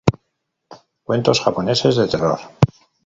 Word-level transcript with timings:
Cuentos 1.03 1.41
japoneses 1.41 1.95
de 1.95 2.07
terror 2.07 2.39